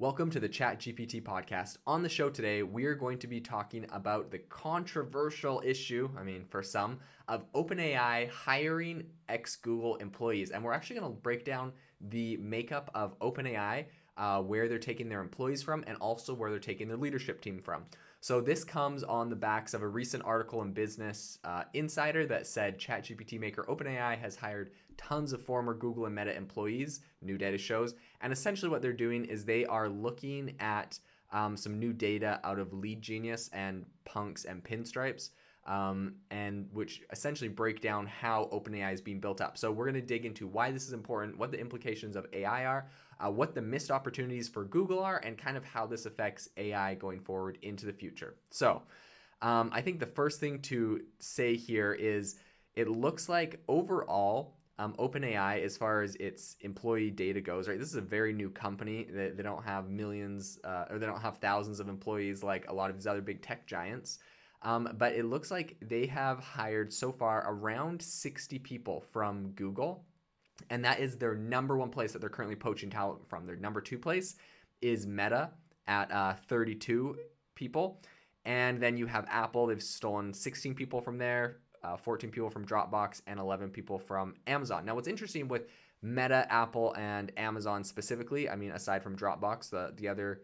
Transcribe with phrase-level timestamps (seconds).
[0.00, 1.78] Welcome to the ChatGPT podcast.
[1.84, 6.22] On the show today, we are going to be talking about the controversial issue, I
[6.22, 10.52] mean, for some, of OpenAI hiring ex Google employees.
[10.52, 15.08] And we're actually going to break down the makeup of OpenAI, uh, where they're taking
[15.08, 17.84] their employees from, and also where they're taking their leadership team from.
[18.20, 22.46] So this comes on the backs of a recent article in Business uh, Insider that
[22.46, 27.00] said ChatGPT maker OpenAI has hired tons of former Google and Meta employees.
[27.22, 30.98] New data shows, and essentially what they're doing is they are looking at
[31.32, 35.30] um, some new data out of Lead Genius and Punks and Pinstripes.
[35.68, 39.58] Um, and which essentially break down how OpenAI is being built up.
[39.58, 42.64] So we're going to dig into why this is important, what the implications of AI
[42.64, 42.86] are,
[43.20, 46.94] uh, what the missed opportunities for Google are, and kind of how this affects AI
[46.94, 48.36] going forward into the future.
[48.50, 48.80] So
[49.42, 52.36] um, I think the first thing to say here is
[52.74, 54.54] it looks like overall.
[54.80, 57.80] Um, OpenAI, as far as its employee data goes, right?
[57.80, 59.08] This is a very new company.
[59.10, 62.72] They, they don't have millions uh, or they don't have thousands of employees like a
[62.72, 64.20] lot of these other big tech giants.
[64.62, 70.04] Um, but it looks like they have hired so far around 60 people from Google
[70.70, 73.46] and that is their number one place that they're currently poaching talent from.
[73.46, 74.36] Their number two place
[74.80, 75.50] is Meta
[75.86, 77.18] at uh, 32
[77.54, 78.00] people.
[78.44, 82.64] And then you have Apple, they've stolen 16 people from there, uh, 14 people from
[82.64, 84.84] Dropbox, and 11 people from Amazon.
[84.84, 85.68] Now, what's interesting with
[86.00, 90.42] Meta, Apple, and Amazon specifically, I mean, aside from Dropbox, the, the other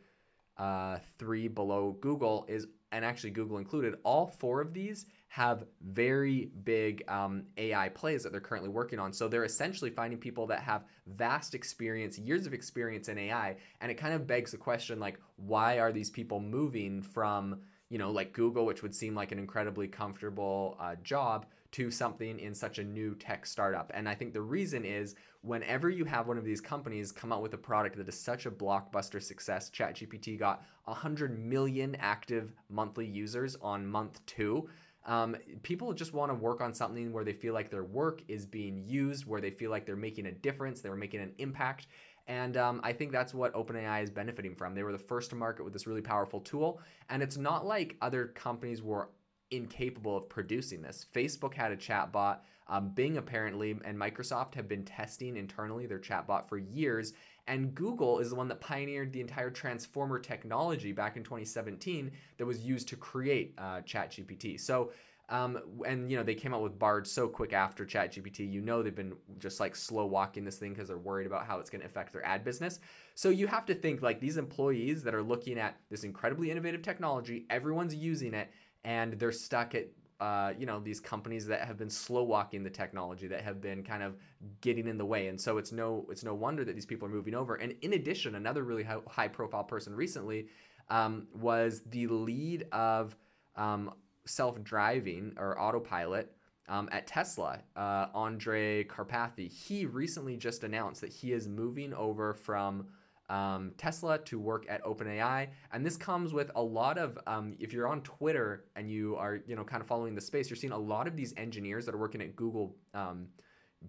[0.56, 6.48] uh, three below Google is, and actually Google included, all four of these have very
[6.62, 9.12] big um, AI plays that they're currently working on.
[9.12, 13.56] So they're essentially finding people that have vast experience, years of experience in AI.
[13.80, 17.98] And it kind of begs the question like, why are these people moving from, you
[17.98, 22.54] know, like Google, which would seem like an incredibly comfortable uh, job, to something in
[22.54, 23.90] such a new tech startup?
[23.94, 27.42] And I think the reason is whenever you have one of these companies come out
[27.42, 33.06] with a product that is such a blockbuster success, ChatGPT got 100 million active monthly
[33.06, 34.68] users on month two.
[35.06, 38.46] Um, people just want to work on something where they feel like their work is
[38.46, 41.88] being used, where they feel like they're making a difference, they're making an impact.
[42.26, 44.74] And um, I think that's what OpenAI is benefiting from.
[44.74, 46.80] They were the first to market with this really powerful tool.
[47.10, 49.10] And it's not like other companies were
[49.50, 51.06] incapable of producing this.
[51.14, 52.38] Facebook had a chatbot.
[52.66, 57.12] Um, Bing apparently and Microsoft have been testing internally their chatbot for years.
[57.46, 62.46] And Google is the one that pioneered the entire transformer technology back in 2017 that
[62.46, 64.58] was used to create uh, ChatGPT.
[64.58, 64.92] So,
[65.30, 68.50] um, and you know they came out with Bard so quick after ChatGPT.
[68.50, 71.58] You know they've been just like slow walking this thing because they're worried about how
[71.58, 72.78] it's going to affect their ad business.
[73.14, 76.82] So you have to think like these employees that are looking at this incredibly innovative
[76.82, 78.50] technology, everyone's using it,
[78.84, 79.88] and they're stuck at
[80.20, 83.82] uh, you know these companies that have been slow walking the technology that have been
[83.82, 84.16] kind of
[84.60, 87.10] getting in the way and so it's no it's no wonder that these people are
[87.10, 90.46] moving over and in addition another really high, profile person recently
[90.88, 93.16] um, was the lead of
[93.56, 93.90] um,
[94.26, 96.30] self-driving or autopilot
[96.68, 99.50] um, at Tesla, uh, Andrej Karpathy.
[99.50, 102.86] He recently just announced that he is moving over from
[103.28, 107.18] um, Tesla to work at OpenAI, and this comes with a lot of.
[107.26, 110.50] Um, if you're on Twitter and you are, you know, kind of following the space,
[110.50, 113.28] you're seeing a lot of these engineers that are working at Google um,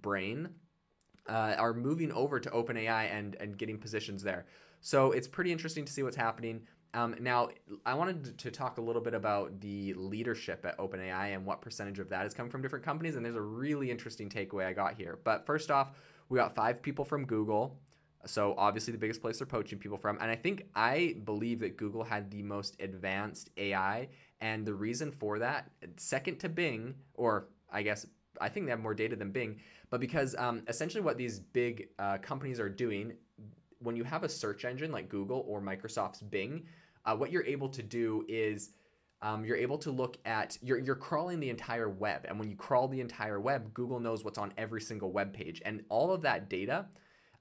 [0.01, 0.49] Brain
[1.27, 4.45] uh, are moving over to OpenAI and and getting positions there.
[4.81, 6.61] So it's pretty interesting to see what's happening.
[6.93, 7.49] Um, now,
[7.85, 11.99] I wanted to talk a little bit about the leadership at OpenAI and what percentage
[11.99, 13.17] of that is coming from different companies.
[13.17, 15.19] And there's a really interesting takeaway I got here.
[15.25, 15.91] But first off,
[16.29, 17.77] we got five people from Google.
[18.25, 20.17] So obviously the biggest place they're poaching people from.
[20.21, 24.09] And I think I believe that Google had the most advanced AI.
[24.41, 28.05] And the reason for that, second to Bing, or I guess
[28.41, 29.59] I think they have more data than Bing,
[29.89, 33.13] but because um, essentially what these big uh, companies are doing,
[33.79, 36.65] when you have a search engine like Google or Microsoft's Bing,
[37.05, 38.71] uh, what you're able to do is
[39.21, 42.55] um, you're able to look at you're, you're crawling the entire web and when you
[42.55, 46.21] crawl the entire web google knows what's on every single web page and all of
[46.21, 46.85] that data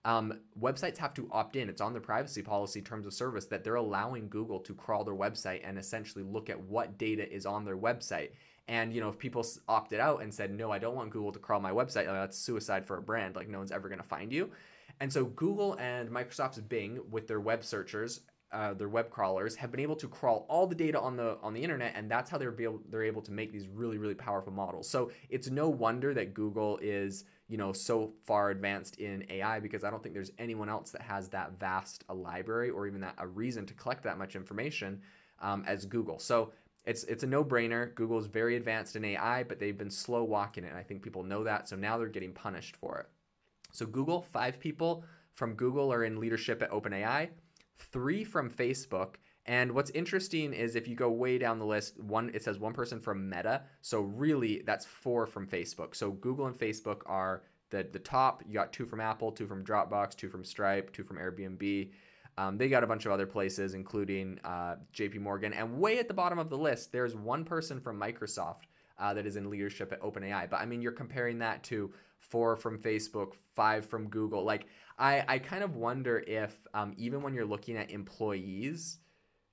[0.05, 1.69] um, websites have to opt in.
[1.69, 5.15] It's on the privacy policy terms of service that they're allowing Google to crawl their
[5.15, 8.31] website and essentially look at what data is on their website.
[8.69, 11.39] And you know, if people opted out and said, "No, I don't want Google to
[11.39, 13.37] crawl my website," like, that's suicide for a brand.
[13.37, 14.51] Like no one's ever going to find you.
[15.01, 18.21] And so Google and Microsoft's Bing, with their web searchers,
[18.55, 21.53] uh, their web crawlers have been able to crawl all the data on the on
[21.53, 24.53] the internet, and that's how they're able they're able to make these really really powerful
[24.53, 24.89] models.
[24.89, 29.83] So it's no wonder that Google is you know so far advanced in AI because
[29.83, 33.17] I don't think there's anyone else that has that vast a library or even that
[33.19, 35.03] a reason to collect that much information
[35.41, 36.21] um, as Google.
[36.21, 36.53] So
[36.85, 37.95] it's it's a no-brainer.
[37.95, 40.69] Google is very advanced in AI, but they've been slow walking it.
[40.69, 43.09] And I think people know that, so now they're getting punished for it.
[43.73, 45.05] So Google, five people
[45.35, 47.31] from Google are in leadership at OpenAI.
[47.79, 49.15] Three from Facebook.
[49.47, 52.73] And what's interesting is if you go way down the list, one it says one
[52.73, 53.63] person from Meta.
[53.83, 55.95] So really that's four from Facebook.
[55.95, 58.43] So Google and Facebook are the the top.
[58.47, 61.91] You got two from Apple, two from Dropbox, two from Stripe, two from Airbnb.
[62.37, 65.53] Um, they got a bunch of other places, including uh, JP Morgan.
[65.53, 68.63] And way at the bottom of the list, there's one person from Microsoft
[68.99, 70.49] uh, that is in leadership at OpenAI.
[70.49, 74.45] But I mean, you're comparing that to four from Facebook, five from Google.
[74.45, 74.67] Like,
[74.99, 78.99] I, I kind of wonder if um, even when you're looking at employees,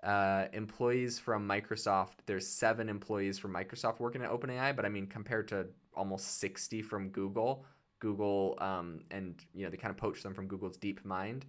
[0.03, 4.75] uh, employees from Microsoft, there's seven employees from Microsoft working at OpenAI.
[4.75, 7.65] But I mean, compared to almost 60 from Google,
[7.99, 11.43] Google, um, and you know, they kind of poached them from Google's DeepMind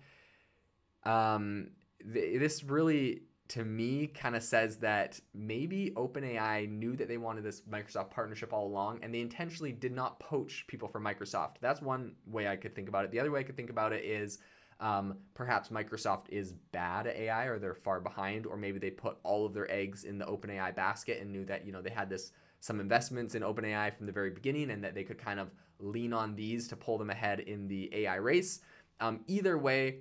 [1.05, 1.69] um,
[2.13, 7.45] th- this really to me kind of says that maybe OpenAI knew that they wanted
[7.45, 11.57] this Microsoft partnership all along and they intentionally did not poach people from Microsoft.
[11.61, 13.11] That's one way I could think about it.
[13.11, 14.39] The other way I could think about it is
[14.81, 19.17] um, perhaps Microsoft is bad at AI or they're far behind, or maybe they put
[19.23, 22.11] all of their eggs in the OpenAI basket and knew that you know they had
[22.11, 25.51] this some investments in OpenAI from the very beginning and that they could kind of
[25.79, 28.61] lean on these to pull them ahead in the AI race.
[29.01, 29.99] Um, either way,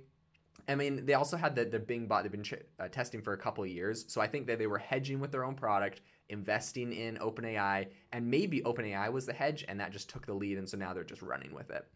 [0.68, 3.32] I mean, they also had the, the Bing bot they've been ch- uh, testing for
[3.32, 4.04] a couple of years.
[4.08, 8.30] So I think that they were hedging with their own product, investing in OpenAI, and
[8.30, 10.58] maybe OpenAI was the hedge, and that just took the lead.
[10.58, 11.86] And so now they're just running with it.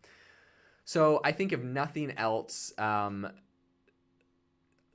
[0.85, 3.29] So I think if nothing else, um,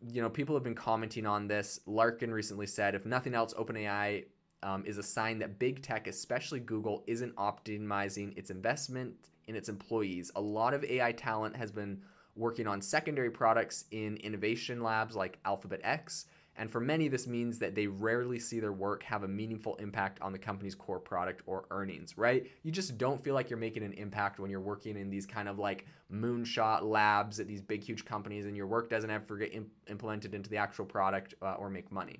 [0.09, 1.79] you know, people have been commenting on this.
[1.85, 4.25] Larkin recently said, if nothing else, OpenAI
[4.63, 9.13] um, is a sign that big tech, especially Google, isn't optimizing its investment
[9.47, 10.31] in its employees.
[10.35, 12.01] A lot of AI talent has been
[12.41, 16.25] working on secondary products in innovation labs like Alphabet X.
[16.57, 20.21] And for many, this means that they rarely see their work have a meaningful impact
[20.21, 22.45] on the company's core product or earnings, right?
[22.63, 25.47] You just don't feel like you're making an impact when you're working in these kind
[25.47, 29.53] of like moonshot labs at these big, huge companies and your work doesn't ever get
[29.53, 32.19] imp- implemented into the actual product uh, or make money.